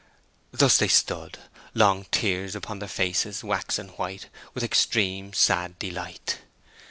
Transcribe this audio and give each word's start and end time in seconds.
Thus 0.51 0.77
they 0.79 0.87
stood, 0.87 1.37
"Long 1.75 2.05
tears 2.09 2.55
upon 2.55 2.79
their 2.79 2.89
faces, 2.89 3.43
waxen 3.43 3.89
white 3.89 4.29
With 4.55 4.63
extreme 4.63 5.31
sad 5.31 5.77
delight." 5.77 6.39